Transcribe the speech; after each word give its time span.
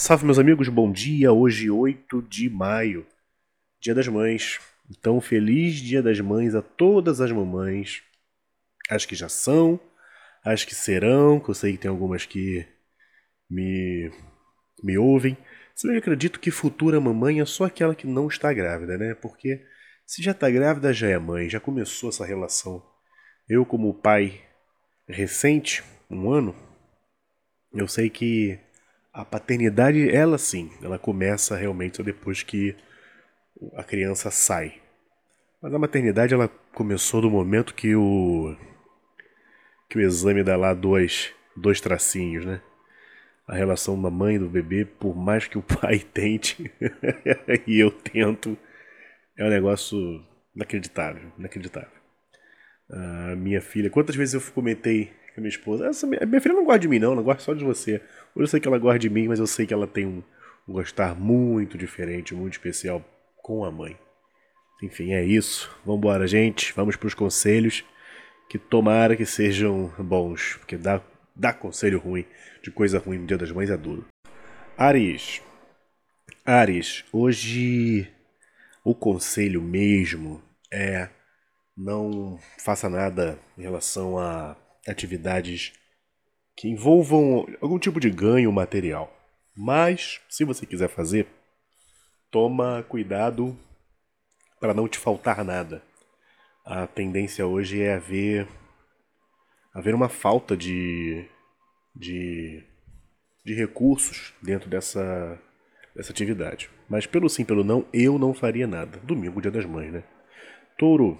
Salve, 0.00 0.24
meus 0.24 0.38
amigos, 0.38 0.68
bom 0.68 0.92
dia. 0.92 1.32
Hoje, 1.32 1.68
8 1.68 2.22
de 2.22 2.48
maio, 2.48 3.04
Dia 3.80 3.96
das 3.96 4.06
Mães. 4.06 4.60
Então, 4.88 5.20
feliz 5.20 5.74
Dia 5.74 6.00
das 6.00 6.20
Mães 6.20 6.54
a 6.54 6.62
todas 6.62 7.20
as 7.20 7.32
mamães. 7.32 8.00
As 8.88 9.04
que 9.04 9.16
já 9.16 9.28
são, 9.28 9.80
as 10.44 10.64
que 10.64 10.72
serão, 10.72 11.40
que 11.40 11.48
eu 11.48 11.54
sei 11.54 11.72
que 11.72 11.78
tem 11.78 11.90
algumas 11.90 12.24
que 12.24 12.64
me, 13.50 14.08
me 14.84 14.96
ouvem. 14.96 15.36
Se 15.74 15.88
eu 15.88 15.98
acredito 15.98 16.38
que 16.38 16.52
futura 16.52 17.00
mamãe 17.00 17.40
é 17.40 17.44
só 17.44 17.64
aquela 17.64 17.92
que 17.92 18.06
não 18.06 18.28
está 18.28 18.52
grávida, 18.52 18.96
né? 18.96 19.16
Porque 19.16 19.66
se 20.06 20.22
já 20.22 20.30
está 20.30 20.48
grávida, 20.48 20.92
já 20.92 21.08
é 21.08 21.18
mãe, 21.18 21.50
já 21.50 21.58
começou 21.58 22.10
essa 22.10 22.24
relação. 22.24 22.80
Eu, 23.48 23.66
como 23.66 23.92
pai 24.00 24.40
recente, 25.08 25.82
um 26.08 26.30
ano, 26.30 26.54
eu 27.72 27.88
sei 27.88 28.08
que 28.08 28.60
a 29.18 29.24
paternidade, 29.24 30.08
ela 30.08 30.38
sim, 30.38 30.70
ela 30.80 30.96
começa 30.96 31.56
realmente 31.56 32.00
depois 32.04 32.44
que 32.44 32.76
a 33.74 33.82
criança 33.82 34.30
sai. 34.30 34.80
Mas 35.60 35.74
a 35.74 35.78
maternidade 35.78 36.32
ela 36.32 36.46
começou 36.72 37.20
do 37.20 37.28
momento 37.28 37.74
que 37.74 37.96
o 37.96 38.56
que 39.90 39.98
o 39.98 40.00
exame 40.00 40.44
dá 40.44 40.56
lá 40.56 40.72
dois, 40.72 41.34
dois 41.56 41.80
tracinhos, 41.80 42.44
né? 42.46 42.62
A 43.48 43.56
relação 43.56 44.00
da 44.00 44.08
mãe 44.08 44.36
e 44.36 44.38
do 44.38 44.48
bebê, 44.48 44.84
por 44.84 45.16
mais 45.16 45.48
que 45.48 45.58
o 45.58 45.62
pai 45.80 45.98
tente 45.98 46.70
e 47.66 47.80
eu 47.80 47.90
tento, 47.90 48.56
é 49.36 49.44
um 49.44 49.50
negócio 49.50 49.98
inacreditável, 50.54 51.32
inacreditável. 51.36 51.98
A 52.88 53.34
minha 53.34 53.60
filha, 53.60 53.90
quantas 53.90 54.14
vezes 54.14 54.34
eu 54.34 54.52
comentei 54.52 55.06
com 55.06 55.17
minha 55.40 55.48
esposa, 55.48 55.86
essa 55.86 56.06
minha, 56.06 56.40
filha 56.40 56.54
não 56.54 56.64
gosta 56.64 56.80
de 56.80 56.88
mim 56.88 56.98
não, 56.98 57.12
ela 57.12 57.22
gosta 57.22 57.42
só 57.42 57.54
de 57.54 57.64
você. 57.64 58.00
Eu 58.36 58.46
sei 58.46 58.60
que 58.60 58.68
ela 58.68 58.78
gosta 58.78 58.98
de 58.98 59.10
mim, 59.10 59.28
mas 59.28 59.38
eu 59.38 59.46
sei 59.46 59.66
que 59.66 59.74
ela 59.74 59.86
tem 59.86 60.06
um, 60.06 60.22
um 60.68 60.72
gostar 60.72 61.14
muito 61.14 61.76
diferente, 61.76 62.34
muito 62.34 62.54
especial 62.54 63.04
com 63.36 63.64
a 63.64 63.70
mãe. 63.70 63.96
Enfim, 64.82 65.12
é 65.12 65.24
isso. 65.24 65.70
Vamos 65.84 66.30
gente. 66.30 66.72
Vamos 66.74 66.96
para 66.96 67.08
os 67.08 67.14
conselhos 67.14 67.84
que 68.48 68.58
tomara 68.58 69.16
que 69.16 69.26
sejam 69.26 69.92
bons, 69.98 70.56
porque 70.56 70.76
dar, 70.76 71.02
dar 71.34 71.54
conselho 71.54 71.98
ruim 71.98 72.24
de 72.62 72.70
coisa 72.70 72.98
ruim 72.98 73.18
no 73.18 73.26
Dia 73.26 73.36
das 73.36 73.50
Mães 73.50 73.70
é 73.70 73.76
duro. 73.76 74.06
Ares. 74.76 75.42
Ares, 76.44 77.04
hoje 77.12 78.08
o 78.84 78.94
conselho 78.94 79.60
mesmo 79.60 80.42
é 80.72 81.08
não 81.76 82.38
faça 82.58 82.88
nada 82.88 83.38
em 83.56 83.62
relação 83.62 84.18
a 84.18 84.56
atividades 84.88 85.72
que 86.56 86.68
envolvam 86.68 87.46
algum 87.60 87.78
tipo 87.78 88.00
de 88.00 88.10
ganho 88.10 88.50
material. 88.50 89.14
Mas, 89.56 90.20
se 90.28 90.44
você 90.44 90.66
quiser 90.66 90.88
fazer, 90.88 91.26
toma 92.30 92.84
cuidado 92.88 93.56
para 94.60 94.74
não 94.74 94.88
te 94.88 94.98
faltar 94.98 95.44
nada. 95.44 95.82
A 96.64 96.86
tendência 96.86 97.46
hoje 97.46 97.80
é 97.80 97.94
haver, 97.94 98.46
haver 99.72 99.94
uma 99.94 100.08
falta 100.08 100.56
de, 100.56 101.24
de, 101.94 102.64
de 103.44 103.54
recursos 103.54 104.34
dentro 104.42 104.68
dessa, 104.68 105.40
dessa 105.94 106.12
atividade. 106.12 106.68
Mas 106.88 107.06
pelo 107.06 107.28
sim, 107.28 107.44
pelo 107.44 107.64
não, 107.64 107.86
eu 107.92 108.18
não 108.18 108.34
faria 108.34 108.66
nada. 108.66 108.98
Domingo, 108.98 109.40
dia 109.40 109.50
das 109.50 109.64
mães, 109.64 109.92
né? 109.92 110.02
Touro. 110.76 111.18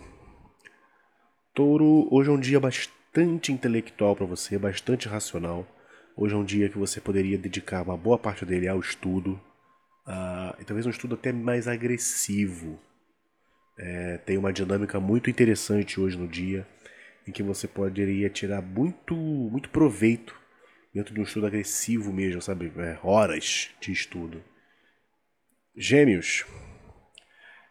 Touro, 1.55 2.09
hoje 2.11 2.29
é 2.29 2.33
um 2.33 2.41
dia 2.41 2.61
bastante 2.61 2.98
bastante 3.09 3.53
intelectual 3.53 4.15
para 4.15 4.27
você, 4.27 4.59
bastante 4.59 5.09
racional. 5.09 5.67
Hoje 6.15 6.35
é 6.35 6.37
um 6.37 6.45
dia 6.45 6.69
que 6.69 6.77
você 6.77 7.01
poderia 7.01 7.39
dedicar 7.39 7.83
uma 7.83 7.97
boa 7.97 8.19
parte 8.19 8.45
dele 8.45 8.69
ao 8.69 8.81
estudo, 8.81 9.41
uh, 10.07 10.55
e 10.61 10.65
talvez 10.65 10.87
um 10.87 10.91
estudo 10.91 11.15
até 11.15 11.33
mais 11.33 11.67
agressivo. 11.67 12.79
É, 13.79 14.19
tem 14.19 14.37
uma 14.37 14.53
dinâmica 14.53 15.01
muito 15.01 15.31
interessante 15.31 16.01
hoje 16.01 16.19
no 16.19 16.29
dia, 16.29 16.67
em 17.27 17.33
que 17.33 17.43
você 17.43 17.67
poderia 17.67 18.29
tirar 18.29 18.61
muito, 18.61 19.15
muito 19.15 19.71
proveito 19.71 20.39
dentro 20.93 21.15
de 21.15 21.21
um 21.21 21.23
estudo 21.23 21.47
agressivo 21.47 22.13
mesmo, 22.13 22.43
sabe? 22.43 22.73
É, 22.77 22.99
horas 23.03 23.71
de 23.81 23.93
estudo. 23.93 24.43
Gêmeos. 25.75 26.45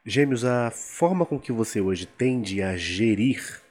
Gêmeos, 0.06 0.46
a 0.46 0.72
forma 0.72 1.26
com 1.26 1.38
que 1.38 1.52
você 1.52 1.82
hoje 1.82 2.06
tende 2.06 2.62
a 2.62 2.76
gerir 2.78 3.67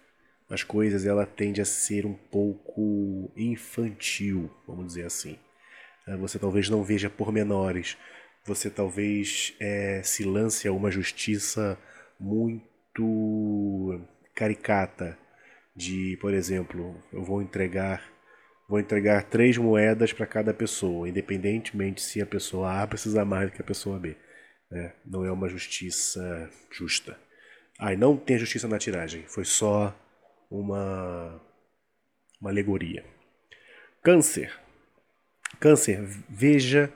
as 0.48 0.62
coisas 0.62 1.04
ela 1.04 1.26
tende 1.26 1.60
a 1.60 1.64
ser 1.64 2.06
um 2.06 2.14
pouco 2.14 3.32
infantil, 3.36 4.50
vamos 4.66 4.86
dizer 4.88 5.06
assim. 5.06 5.38
É, 6.06 6.16
você 6.16 6.38
talvez 6.38 6.68
não 6.68 6.84
veja 6.84 7.10
pormenores, 7.10 7.96
você 8.44 8.70
talvez 8.70 9.54
é, 9.60 10.02
se 10.04 10.24
lance 10.24 10.68
a 10.68 10.72
uma 10.72 10.90
justiça 10.90 11.78
muito 12.18 14.00
caricata 14.34 15.18
de, 15.74 16.16
por 16.20 16.32
exemplo, 16.32 16.96
eu 17.12 17.22
vou 17.22 17.42
entregar 17.42 18.14
vou 18.68 18.80
entregar 18.80 19.22
três 19.22 19.56
moedas 19.56 20.12
para 20.12 20.26
cada 20.26 20.52
pessoa, 20.52 21.08
independentemente 21.08 22.02
se 22.02 22.20
a 22.20 22.26
pessoa 22.26 22.82
A 22.82 22.86
precisa 22.86 23.24
mais 23.24 23.48
do 23.48 23.54
que 23.54 23.62
a 23.62 23.64
pessoa 23.64 23.98
B. 23.98 24.16
Né? 24.70 24.92
Não 25.04 25.24
é 25.24 25.30
uma 25.30 25.48
justiça 25.48 26.50
justa. 26.70 27.16
Ah, 27.78 27.92
e 27.92 27.96
não 27.96 28.16
tem 28.16 28.38
justiça 28.38 28.66
na 28.66 28.78
tiragem, 28.78 29.22
foi 29.28 29.44
só 29.44 29.94
uma, 30.50 31.40
uma 32.40 32.50
alegoria. 32.50 33.04
Câncer. 34.02 34.52
Câncer, 35.58 36.04
veja, 36.28 36.92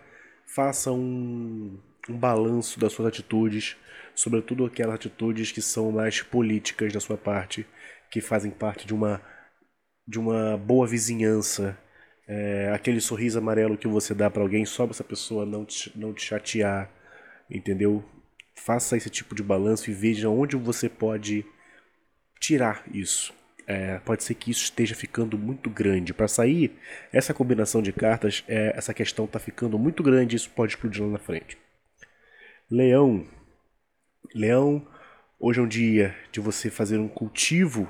faça 0.46 0.92
um, 0.92 1.78
um 2.08 2.18
balanço 2.18 2.78
das 2.78 2.92
suas 2.92 3.08
atitudes, 3.08 3.76
sobretudo 4.14 4.64
aquelas 4.64 4.94
atitudes 4.96 5.50
que 5.50 5.62
são 5.62 5.90
mais 5.92 6.22
políticas 6.22 6.92
da 6.92 7.00
sua 7.00 7.16
parte, 7.16 7.66
que 8.10 8.20
fazem 8.20 8.50
parte 8.50 8.86
de 8.86 8.94
uma, 8.94 9.20
de 10.06 10.18
uma 10.18 10.56
boa 10.56 10.86
vizinhança. 10.86 11.78
É, 12.28 12.70
aquele 12.72 13.00
sorriso 13.00 13.38
amarelo 13.38 13.76
que 13.76 13.88
você 13.88 14.14
dá 14.14 14.30
para 14.30 14.42
alguém 14.42 14.64
só 14.64 14.84
para 14.84 14.92
essa 14.92 15.04
pessoa 15.04 15.44
não 15.44 15.64
te, 15.64 15.92
não 15.98 16.12
te 16.12 16.24
chatear, 16.24 16.88
entendeu? 17.50 18.04
Faça 18.54 18.96
esse 18.96 19.10
tipo 19.10 19.34
de 19.34 19.42
balanço 19.42 19.90
e 19.90 19.94
veja 19.94 20.28
onde 20.28 20.54
você 20.54 20.88
pode 20.88 21.44
tirar 22.38 22.84
isso 22.92 23.39
é, 23.70 24.00
pode 24.00 24.24
ser 24.24 24.34
que 24.34 24.50
isso 24.50 24.64
esteja 24.64 24.96
ficando 24.96 25.38
muito 25.38 25.70
grande. 25.70 26.12
Para 26.12 26.26
sair 26.26 26.76
essa 27.12 27.32
combinação 27.32 27.80
de 27.80 27.92
cartas, 27.92 28.42
é, 28.48 28.76
essa 28.76 28.92
questão 28.92 29.26
está 29.26 29.38
ficando 29.38 29.78
muito 29.78 30.02
grande 30.02 30.34
isso 30.34 30.50
pode 30.50 30.72
explodir 30.72 31.04
lá 31.04 31.12
na 31.12 31.18
frente. 31.20 31.56
Leão. 32.68 33.24
Leão, 34.34 34.84
hoje 35.38 35.60
é 35.60 35.62
um 35.62 35.68
dia 35.68 36.16
de 36.32 36.40
você 36.40 36.68
fazer 36.68 36.98
um 36.98 37.06
cultivo 37.06 37.88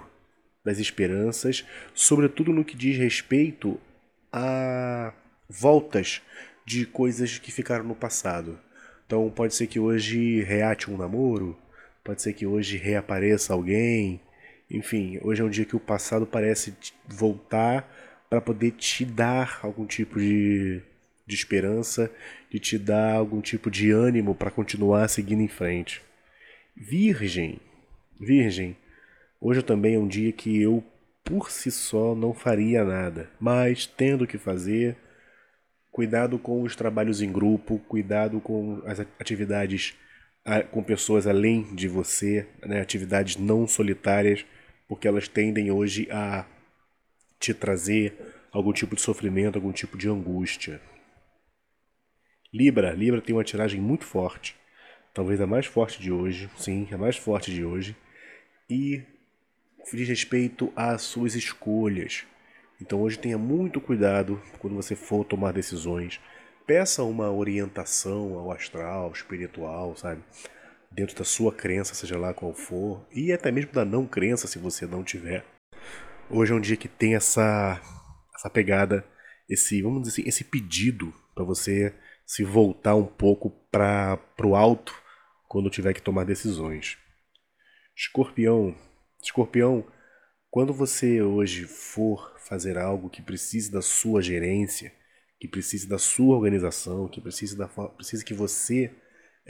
das 0.62 0.78
esperanças, 0.78 1.64
sobretudo 1.94 2.52
no 2.52 2.62
que 2.62 2.76
diz 2.76 2.98
respeito 2.98 3.80
a 4.30 5.14
voltas 5.48 6.20
de 6.66 6.84
coisas 6.84 7.38
que 7.38 7.50
ficaram 7.50 7.86
no 7.86 7.94
passado. 7.94 8.60
Então 9.06 9.30
pode 9.30 9.54
ser 9.54 9.66
que 9.66 9.80
hoje 9.80 10.42
reate 10.42 10.90
um 10.90 10.98
namoro, 10.98 11.56
pode 12.04 12.20
ser 12.20 12.34
que 12.34 12.44
hoje 12.44 12.76
reapareça 12.76 13.54
alguém, 13.54 14.20
enfim, 14.70 15.18
hoje 15.22 15.42
é 15.42 15.44
um 15.44 15.50
dia 15.50 15.64
que 15.64 15.74
o 15.74 15.80
passado 15.80 16.26
parece 16.26 16.74
voltar 17.08 17.90
para 18.28 18.40
poder 18.40 18.70
te 18.72 19.04
dar 19.04 19.58
algum 19.62 19.84
tipo 19.84 20.20
de, 20.20 20.80
de 21.26 21.34
esperança, 21.34 22.10
de 22.48 22.60
te 22.60 22.78
dar 22.78 23.14
algum 23.14 23.40
tipo 23.40 23.70
de 23.70 23.90
ânimo 23.90 24.34
para 24.34 24.50
continuar 24.50 25.08
seguindo 25.08 25.42
em 25.42 25.48
frente. 25.48 26.00
Virgem, 26.76 27.58
Virgem, 28.20 28.76
hoje 29.40 29.62
também 29.62 29.96
é 29.96 29.98
um 29.98 30.06
dia 30.06 30.30
que 30.30 30.62
eu 30.62 30.84
por 31.24 31.50
si 31.50 31.70
só 31.70 32.14
não 32.14 32.32
faria 32.32 32.84
nada, 32.84 33.28
mas 33.40 33.86
tendo 33.86 34.26
que 34.26 34.38
fazer, 34.38 34.96
cuidado 35.90 36.38
com 36.38 36.62
os 36.62 36.76
trabalhos 36.76 37.20
em 37.20 37.30
grupo, 37.30 37.78
cuidado 37.88 38.40
com 38.40 38.80
as 38.86 39.00
atividades 39.00 39.96
com 40.70 40.82
pessoas 40.82 41.26
além 41.26 41.74
de 41.74 41.86
você, 41.86 42.46
né, 42.64 42.80
atividades 42.80 43.36
não 43.36 43.66
solitárias 43.66 44.44
porque 44.90 45.06
elas 45.06 45.28
tendem 45.28 45.70
hoje 45.70 46.08
a 46.10 46.44
te 47.38 47.54
trazer 47.54 48.12
algum 48.50 48.72
tipo 48.72 48.96
de 48.96 49.00
sofrimento, 49.00 49.54
algum 49.54 49.70
tipo 49.70 49.96
de 49.96 50.08
angústia. 50.08 50.80
Libra, 52.52 52.90
Libra 52.90 53.20
tem 53.20 53.32
uma 53.32 53.44
tiragem 53.44 53.80
muito 53.80 54.04
forte, 54.04 54.56
talvez 55.14 55.40
a 55.40 55.46
mais 55.46 55.64
forte 55.64 56.02
de 56.02 56.10
hoje, 56.10 56.50
sim, 56.56 56.88
a 56.90 56.98
mais 56.98 57.16
forte 57.16 57.52
de 57.52 57.64
hoje, 57.64 57.96
e 58.68 59.04
diz 59.92 60.08
respeito 60.08 60.72
às 60.74 61.02
suas 61.02 61.36
escolhas. 61.36 62.26
Então 62.82 63.00
hoje 63.00 63.16
tenha 63.16 63.38
muito 63.38 63.80
cuidado 63.80 64.42
quando 64.58 64.74
você 64.74 64.96
for 64.96 65.24
tomar 65.24 65.52
decisões. 65.52 66.20
Peça 66.66 67.04
uma 67.04 67.30
orientação 67.30 68.36
ao 68.36 68.50
astral, 68.50 69.12
espiritual, 69.12 69.94
sabe? 69.94 70.20
Dentro 70.92 71.16
da 71.16 71.24
sua 71.24 71.52
crença, 71.52 71.94
seja 71.94 72.18
lá 72.18 72.34
qual 72.34 72.52
for, 72.52 73.06
e 73.12 73.32
até 73.32 73.50
mesmo 73.50 73.72
da 73.72 73.84
não 73.84 74.06
crença, 74.06 74.46
se 74.46 74.58
você 74.58 74.86
não 74.86 75.04
tiver. 75.04 75.44
Hoje 76.28 76.52
é 76.52 76.54
um 76.54 76.60
dia 76.60 76.76
que 76.76 76.88
tem 76.88 77.14
essa, 77.14 77.80
essa 78.34 78.50
pegada, 78.50 79.04
esse, 79.48 79.82
vamos 79.82 80.02
dizer 80.02 80.20
assim, 80.20 80.28
esse 80.28 80.44
pedido 80.44 81.12
para 81.34 81.44
você 81.44 81.94
se 82.26 82.44
voltar 82.44 82.94
um 82.94 83.06
pouco 83.06 83.50
para 83.70 84.18
o 84.44 84.54
alto 84.54 84.94
quando 85.48 85.70
tiver 85.70 85.92
que 85.92 86.02
tomar 86.02 86.24
decisões. 86.24 86.98
Escorpião, 87.96 88.76
escorpião, 89.22 89.84
quando 90.50 90.72
você 90.72 91.22
hoje 91.22 91.64
for 91.64 92.36
fazer 92.38 92.78
algo 92.78 93.10
que 93.10 93.22
precise 93.22 93.70
da 93.70 93.82
sua 93.82 94.22
gerência, 94.22 94.92
que 95.40 95.48
precise 95.48 95.88
da 95.88 95.98
sua 95.98 96.36
organização, 96.36 97.08
que 97.08 97.20
precise, 97.20 97.56
da, 97.56 97.66
precise 97.66 98.24
que 98.24 98.34
você 98.34 98.92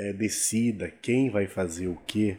é, 0.00 0.12
decida 0.14 0.90
quem 1.02 1.28
vai 1.28 1.46
fazer 1.46 1.86
o 1.86 1.96
que, 2.06 2.38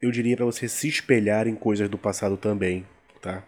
eu 0.00 0.12
diria 0.12 0.36
para 0.36 0.44
você 0.44 0.68
se 0.68 0.88
espelhar 0.88 1.48
em 1.48 1.56
coisas 1.56 1.88
do 1.88 1.98
passado 1.98 2.36
também, 2.36 2.86
tá? 3.20 3.44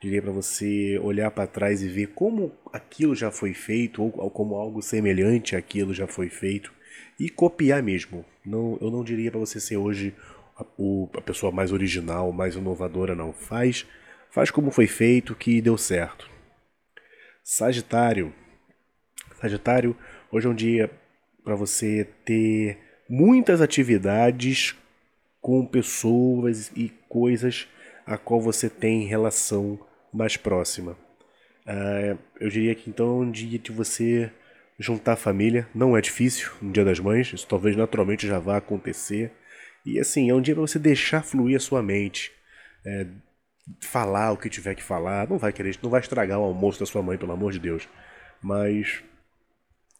Diria 0.00 0.22
para 0.22 0.30
você 0.30 0.98
olhar 1.02 1.30
para 1.30 1.46
trás 1.46 1.82
e 1.82 1.88
ver 1.88 2.06
como 2.14 2.52
aquilo 2.72 3.14
já 3.14 3.30
foi 3.30 3.52
feito 3.52 4.02
ou, 4.02 4.30
como 4.30 4.54
algo 4.54 4.80
semelhante 4.80 5.54
àquilo 5.54 5.92
já 5.92 6.06
foi 6.06 6.30
feito 6.30 6.72
e 7.18 7.28
copiar 7.28 7.82
mesmo. 7.82 8.24
Não, 8.46 8.78
eu 8.80 8.90
não 8.90 9.04
diria 9.04 9.30
para 9.30 9.40
você 9.40 9.60
ser 9.60 9.76
hoje 9.76 10.14
a, 10.56 10.64
o, 10.78 11.10
a 11.14 11.20
pessoa 11.20 11.52
mais 11.52 11.72
original, 11.72 12.32
mais 12.32 12.54
inovadora, 12.54 13.14
não. 13.14 13.34
Faz, 13.34 13.86
faz 14.30 14.50
como 14.50 14.70
foi 14.70 14.86
feito 14.86 15.34
que 15.34 15.60
deu 15.60 15.76
certo. 15.76 16.30
Sagitário. 17.44 18.32
Sagitário, 19.38 19.94
hoje 20.32 20.46
é 20.46 20.50
um 20.50 20.54
dia 20.54 20.90
para 21.50 21.56
você 21.56 22.06
ter 22.24 22.78
muitas 23.08 23.60
atividades 23.60 24.76
com 25.40 25.66
pessoas 25.66 26.70
e 26.76 26.92
coisas 27.08 27.66
a 28.06 28.16
qual 28.16 28.40
você 28.40 28.70
tem 28.70 29.04
relação 29.04 29.84
mais 30.12 30.36
próxima. 30.36 30.92
Uh, 31.66 32.16
eu 32.38 32.48
diria 32.48 32.72
que 32.76 32.88
então 32.88 33.08
é 33.08 33.24
um 33.24 33.30
dia 33.32 33.58
de 33.58 33.72
você 33.72 34.30
juntar 34.78 35.14
a 35.14 35.16
família. 35.16 35.68
Não 35.74 35.96
é 35.96 36.00
difícil 36.00 36.52
no 36.62 36.70
Dia 36.70 36.84
das 36.84 37.00
Mães, 37.00 37.32
isso 37.32 37.48
talvez 37.48 37.74
naturalmente 37.74 38.28
já 38.28 38.38
vá 38.38 38.58
acontecer. 38.58 39.32
E 39.84 39.98
assim, 39.98 40.30
é 40.30 40.34
um 40.34 40.40
dia 40.40 40.54
para 40.54 40.62
você 40.62 40.78
deixar 40.78 41.24
fluir 41.24 41.56
a 41.56 41.60
sua 41.60 41.82
mente. 41.82 42.30
É, 42.86 43.08
falar 43.80 44.30
o 44.30 44.36
que 44.36 44.48
tiver 44.48 44.76
que 44.76 44.84
falar. 44.84 45.28
Não 45.28 45.36
vai 45.36 45.52
querer, 45.52 45.76
não 45.82 45.90
vai 45.90 46.00
estragar 46.00 46.38
o 46.38 46.44
almoço 46.44 46.78
da 46.78 46.86
sua 46.86 47.02
mãe, 47.02 47.18
pelo 47.18 47.32
amor 47.32 47.50
de 47.50 47.58
Deus. 47.58 47.88
Mas 48.40 49.02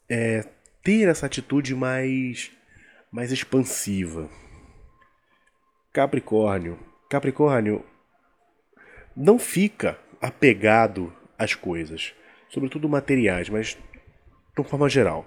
é, 0.08 0.44
ter 0.82 1.08
essa 1.08 1.26
atitude 1.26 1.74
mais, 1.74 2.50
mais 3.10 3.32
expansiva. 3.32 4.28
Capricórnio. 5.92 6.78
Capricórnio 7.08 7.84
não 9.16 9.38
fica 9.38 9.98
apegado 10.20 11.12
às 11.38 11.54
coisas, 11.54 12.14
sobretudo 12.48 12.88
materiais, 12.88 13.48
mas 13.48 13.76
de 14.54 14.60
uma 14.60 14.64
forma 14.64 14.88
geral. 14.88 15.26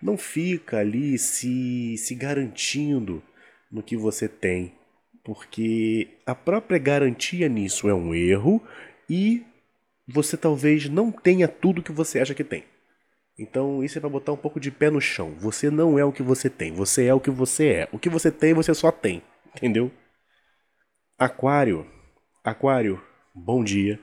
Não 0.00 0.16
fica 0.16 0.78
ali 0.78 1.18
se, 1.18 1.96
se 1.96 2.14
garantindo 2.14 3.22
no 3.70 3.82
que 3.82 3.96
você 3.96 4.28
tem, 4.28 4.72
porque 5.24 6.08
a 6.24 6.34
própria 6.34 6.78
garantia 6.78 7.48
nisso 7.48 7.88
é 7.88 7.94
um 7.94 8.14
erro 8.14 8.62
e 9.10 9.44
você 10.06 10.36
talvez 10.36 10.88
não 10.88 11.10
tenha 11.10 11.48
tudo 11.48 11.82
que 11.82 11.92
você 11.92 12.20
acha 12.20 12.34
que 12.34 12.44
tem. 12.44 12.64
Então 13.38 13.84
isso 13.84 13.96
é 13.98 14.00
para 14.00 14.10
botar 14.10 14.32
um 14.32 14.36
pouco 14.36 14.58
de 14.58 14.70
pé 14.70 14.90
no 14.90 15.00
chão. 15.00 15.34
Você 15.38 15.70
não 15.70 15.98
é 15.98 16.04
o 16.04 16.12
que 16.12 16.22
você 16.22 16.50
tem, 16.50 16.72
você 16.72 17.06
é 17.06 17.14
o 17.14 17.20
que 17.20 17.30
você 17.30 17.68
é. 17.68 17.88
O 17.92 17.98
que 17.98 18.08
você 18.08 18.32
tem, 18.32 18.52
você 18.52 18.74
só 18.74 18.90
tem, 18.90 19.22
entendeu? 19.54 19.90
Aquário, 21.16 21.86
Aquário, 22.48 23.02
bom 23.34 23.62
dia. 23.62 24.00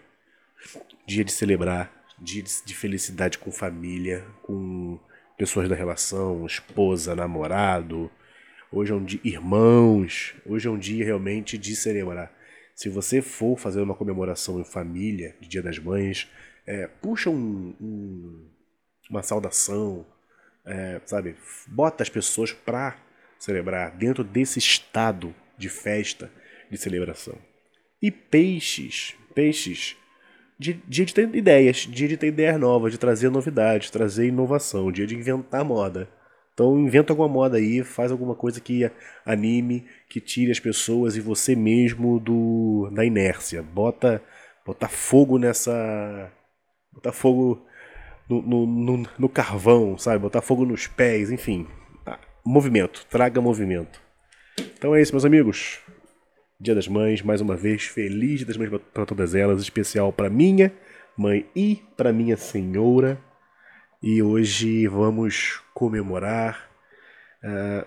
Dia 1.08 1.24
de 1.24 1.32
celebrar, 1.32 1.92
dia 2.20 2.44
de 2.44 2.76
felicidade 2.76 3.38
com 3.40 3.52
família, 3.52 4.26
com 4.44 5.00
pessoas 5.38 5.68
da 5.68 5.76
relação, 5.76 6.46
esposa, 6.46 7.16
namorado. 7.16 8.12
Hoje 8.72 8.92
é 8.92 8.96
um 8.96 9.04
dia, 9.04 9.20
irmãos. 9.24 10.36
Hoje 10.46 10.68
é 10.68 10.72
um 10.72 10.78
dia 10.78 11.04
realmente 11.04 11.58
de 11.58 11.76
celebrar. 11.76 12.32
Se 12.76 12.88
você 12.88 13.22
for 13.22 13.58
fazer 13.58 13.82
uma 13.82 13.96
comemoração 13.96 14.60
em 14.60 14.64
família, 14.64 15.36
de 15.40 15.48
Dia 15.48 15.64
das 15.64 15.80
Mães, 15.80 16.30
é, 16.68 16.88
puxa 16.88 17.30
um, 17.30 17.76
um 17.82 18.50
uma 19.10 19.24
saudação, 19.24 20.06
é, 20.66 21.02
sabe? 21.06 21.36
Bota 21.68 22.04
as 22.04 22.10
pessoas 22.10 22.52
para 22.52 22.98
celebrar 23.38 23.92
dentro 23.92 24.24
desse 24.24 24.60
estado 24.60 25.34
de 25.58 25.70
festa, 25.70 26.32
de 26.70 26.78
celebração. 26.78 27.38
E 28.02 28.12
peixes, 28.12 29.16
peixes, 29.34 29.96
dia 30.60 30.80
de, 30.88 31.14
ter 31.14 31.34
ideias, 31.36 31.78
dia 31.78 32.08
de 32.08 32.18
ter 32.18 32.28
ideias 32.28 32.60
novas, 32.60 32.92
de 32.92 32.98
trazer 32.98 33.30
novidades, 33.30 33.90
trazer 33.90 34.28
inovação, 34.28 34.92
dia 34.92 35.06
de 35.06 35.16
inventar 35.16 35.64
moda. 35.64 36.10
Então 36.54 36.80
inventa 36.80 37.12
alguma 37.12 37.28
moda 37.28 37.58
aí, 37.58 37.84
faz 37.84 38.12
alguma 38.12 38.34
coisa 38.34 38.62
que 38.62 38.90
anime, 39.26 39.86
que 40.10 40.22
tire 40.22 40.52
as 40.52 40.60
pessoas 40.60 41.18
e 41.18 41.20
você 41.20 41.56
mesmo 41.56 42.20
do 42.20 42.90
da 42.94 43.04
inércia. 43.04 43.62
Bota, 43.62 44.22
bota 44.66 44.88
fogo 44.88 45.38
nessa, 45.38 46.32
bota 46.94 47.12
fogo 47.12 47.66
no, 48.30 48.42
no, 48.42 48.66
no, 48.66 49.10
no 49.18 49.30
carvão, 49.30 49.98
sabe? 49.98 50.20
Botar 50.20 50.42
fogo 50.42 50.66
nos 50.66 50.88
pés, 50.88 51.32
enfim. 51.32 51.68
Ah, 52.06 52.20
movimento, 52.46 53.06
traga 53.10 53.42
movimento. 53.42 54.02
Então 54.78 54.96
é 54.96 55.02
isso, 55.02 55.14
meus 55.14 55.26
amigos. 55.26 55.80
Dia 56.60 56.74
das 56.74 56.88
Mães, 56.88 57.22
mais 57.22 57.42
uma 57.42 57.56
vez, 57.56 57.84
feliz 57.84 58.40
Dia 58.40 58.48
das 58.48 58.58
Mães 58.58 58.70
para 58.94 59.06
todas 59.06 59.36
elas, 59.36 59.62
especial 59.62 60.14
para 60.14 60.30
minha 60.30 60.72
mãe 61.18 61.50
e 61.56 61.82
para 61.96 62.14
minha 62.14 62.38
senhora. 62.38 63.20
E 64.02 64.22
hoje 64.22 64.88
vamos 64.88 65.62
comemorar 65.74 66.70
uh, 67.44 67.86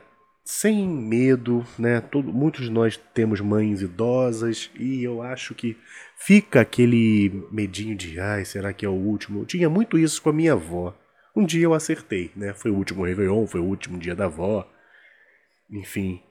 sem 0.49 0.89
medo, 0.89 1.63
né? 1.79 2.01
Todo, 2.01 2.33
muitos 2.33 2.65
de 2.65 2.71
nós 2.71 2.97
temos 3.13 3.39
mães 3.39 3.83
idosas 3.83 4.71
e 4.81 5.05
eu 5.05 5.21
acho 5.21 5.55
que 5.55 5.77
fica 6.17 6.63
aquele 6.63 7.47
medinho 7.53 7.95
de, 7.95 8.19
ai, 8.19 8.47
será 8.47 8.73
que 8.73 8.87
é 8.87 8.89
o 8.89 8.95
último? 8.95 9.43
Eu 9.43 9.45
tinha 9.45 9.69
muito 9.69 9.99
isso 9.99 10.23
com 10.23 10.31
a 10.31 10.33
minha 10.33 10.55
avó. 10.55 10.99
Um 11.37 11.45
dia 11.45 11.65
eu 11.65 11.75
acertei, 11.75 12.33
né? 12.35 12.55
Foi 12.55 12.71
o 12.71 12.75
último 12.75 13.05
Réveillon, 13.05 13.47
foi 13.47 13.61
o 13.61 13.65
último 13.65 13.99
dia 13.99 14.17
da 14.17 14.25
avó, 14.25 14.67
enfim. 15.71 16.23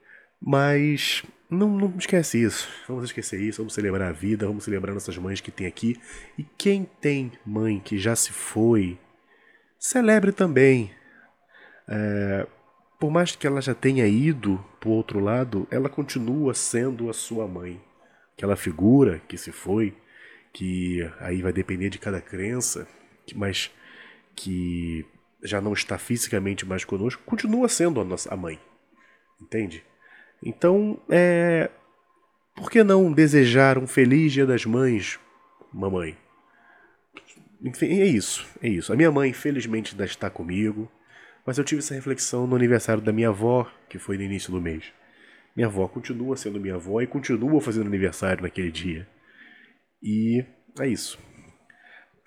Mas 0.42 1.24
não, 1.48 1.70
não 1.78 1.94
esquece 1.96 2.42
isso. 2.42 2.68
Vamos 2.88 3.04
esquecer 3.04 3.40
isso, 3.40 3.60
vamos 3.60 3.76
celebrar 3.76 4.10
a 4.10 4.14
vida, 4.14 4.48
vamos 4.48 4.64
celebrar 4.64 4.96
nossas 4.96 5.18
mães 5.20 5.42
que 5.42 5.52
tem 5.52 5.68
aqui. 5.68 5.96
E 6.40 6.44
quem 6.58 6.90
tem 7.00 7.34
mãe 7.46 7.80
que 7.80 8.00
já 8.00 8.16
se 8.16 8.32
foi, 8.34 8.98
celebre 9.78 10.32
também. 10.32 10.90
É, 11.88 12.48
por 13.00 13.12
mais 13.12 13.36
que 13.36 13.46
ela 13.46 13.62
já 13.62 13.76
tenha 13.76 14.08
ido 14.08 14.64
para 14.80 14.90
o 14.90 14.94
outro 14.94 15.20
lado, 15.20 15.68
ela 15.70 15.90
continua 15.90 16.54
sendo 16.54 17.10
a 17.10 17.14
sua 17.14 17.48
mãe. 17.48 17.82
Aquela 18.36 18.56
figura 18.56 19.22
que 19.28 19.38
se 19.38 19.52
foi, 19.52 19.96
que 20.54 21.02
aí 21.20 21.42
vai 21.42 21.54
depender 21.54 21.90
de 21.90 22.00
cada 22.00 22.22
crença, 22.22 22.88
mas 23.36 23.72
que 24.36 25.06
já 25.44 25.62
não 25.62 25.74
está 25.74 25.98
fisicamente 25.98 26.66
mais 26.66 26.84
conosco, 26.84 27.22
continua 27.26 27.70
sendo 27.70 28.02
a 28.02 28.04
nossa 28.04 28.34
a 28.34 28.38
mãe. 28.38 28.60
Entende? 29.42 29.84
Então, 30.44 31.00
é. 31.10 31.70
Por 32.56 32.72
que 32.72 32.84
não 32.84 33.14
desejar 33.14 33.78
um 33.78 33.86
feliz 33.86 34.34
Dia 34.34 34.46
das 34.46 34.66
Mães, 34.66 35.20
mamãe? 35.72 36.18
Enfim, 37.62 38.00
é 38.00 38.06
isso, 38.06 38.48
é 38.62 38.68
isso. 38.68 38.92
A 38.92 38.96
minha 38.96 39.12
mãe, 39.12 39.30
infelizmente, 39.30 39.92
ainda 39.94 40.06
está 40.06 40.28
comigo. 40.28 40.92
Mas 41.48 41.58
eu 41.58 41.64
tive 41.64 41.80
essa 41.80 41.94
reflexão 41.94 42.46
no 42.46 42.58
aniversário 42.58 43.02
da 43.02 43.14
minha 43.14 43.30
avó, 43.30 43.72
que 43.88 43.98
foi 43.98 44.18
no 44.18 44.24
início 44.24 44.52
do 44.52 44.62
mês. 44.62 44.84
Minha 45.56 45.68
avó 45.70 45.88
continua 45.88 46.36
sendo 46.36 46.60
minha 46.60 46.76
avó 46.76 47.02
e 47.02 47.08
continua 47.08 47.62
fazendo 47.62 47.88
aniversário 47.88 48.44
naquele 48.44 48.70
dia. 48.70 49.08
E 50.04 50.44
é 50.78 50.88
isso. 50.90 51.18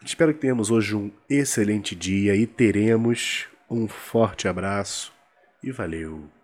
Espero 0.03 0.33
que 0.33 0.41
tenhamos 0.41 0.71
hoje 0.71 0.97
um 0.97 1.13
excelente 1.29 1.95
dia 1.95 2.35
e 2.35 2.47
teremos 2.47 3.47
um 3.71 3.87
forte 3.87 4.49
abraço 4.49 5.13
e 5.63 5.71
valeu! 5.71 6.40